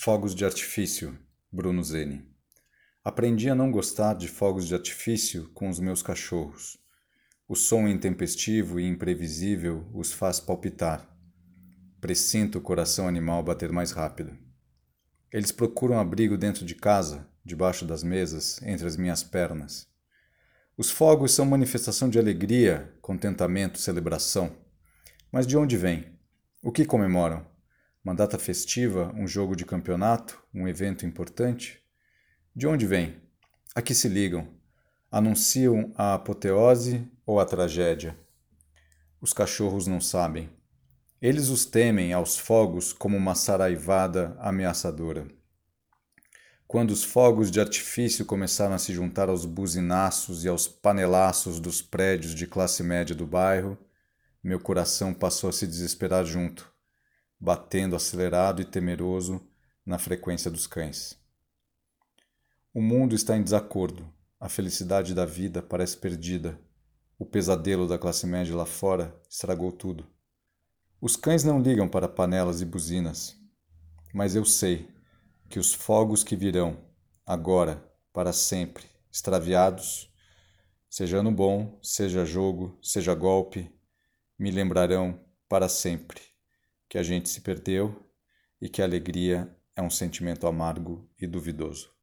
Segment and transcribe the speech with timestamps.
[0.00, 1.18] Fogos de artifício,
[1.50, 2.24] Bruno Zeni.
[3.02, 6.78] Aprendi a não gostar de fogos de artifício com os meus cachorros.
[7.48, 11.04] O som intempestivo e imprevisível os faz palpitar.
[12.00, 14.38] Presinto o coração animal bater mais rápido.
[15.32, 19.88] Eles procuram abrigo dentro de casa, debaixo das mesas, entre as minhas pernas.
[20.76, 24.56] Os fogos são manifestação de alegria, contentamento, celebração.
[25.32, 26.16] Mas de onde vêm?
[26.62, 27.57] O que comemoram?
[28.08, 31.78] Uma data festiva, um jogo de campeonato, um evento importante?
[32.56, 33.20] De onde vem?
[33.74, 34.48] A que se ligam?
[35.10, 38.18] Anunciam a apoteose ou a tragédia?
[39.20, 40.48] Os cachorros não sabem.
[41.20, 45.28] Eles os temem aos fogos como uma saraivada ameaçadora.
[46.66, 51.82] Quando os fogos de artifício começaram a se juntar aos buzinaços e aos panelaços dos
[51.82, 53.76] prédios de classe média do bairro,
[54.42, 56.77] meu coração passou a se desesperar junto
[57.40, 59.40] batendo acelerado e temeroso
[59.86, 61.16] na frequência dos cães.
[62.74, 66.60] O mundo está em desacordo, a felicidade da vida parece perdida,
[67.18, 70.06] o pesadelo da classe média lá fora estragou tudo.
[71.00, 73.36] Os cães não ligam para panelas e buzinas,
[74.12, 74.88] mas eu sei
[75.48, 76.76] que os fogos que virão,
[77.24, 77.82] agora,
[78.12, 80.12] para sempre, extraviados,
[80.90, 83.72] seja ano bom, seja jogo, seja golpe,
[84.38, 86.37] me lembrarão para sempre
[86.88, 88.10] que a gente se perdeu
[88.60, 91.97] e que a alegria é um sentimento amargo e duvidoso.